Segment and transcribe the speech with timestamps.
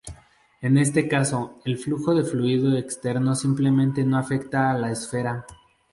[0.63, 5.45] En este caso, el flujo de fluido externo simplemente no afecta a la esfera.